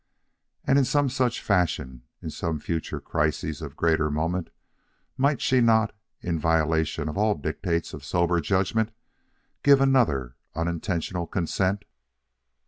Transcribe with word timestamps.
And 0.65 0.79
in 0.79 0.83
some 0.85 1.09
such 1.09 1.43
fashion, 1.43 2.01
in 2.23 2.31
some 2.31 2.57
future 2.59 2.99
crisis 2.99 3.61
of 3.61 3.75
greater 3.75 4.09
moment, 4.09 4.49
might 5.15 5.41
she 5.41 5.61
not, 5.61 5.93
in 6.21 6.39
violation 6.39 7.07
of 7.07 7.19
all 7.19 7.35
dictates 7.35 7.93
of 7.93 8.03
sober 8.03 8.39
judgment, 8.41 8.89
give 9.61 9.79
another 9.79 10.37
unintentional 10.55 11.27
consent? 11.27 11.85